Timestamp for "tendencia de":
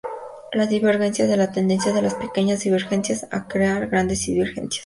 1.51-2.01